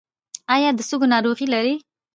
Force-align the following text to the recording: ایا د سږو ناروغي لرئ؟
ایا 0.53 0.69
د 0.77 0.79
سږو 0.89 1.07
ناروغي 1.13 1.45
لرئ؟ 1.53 1.75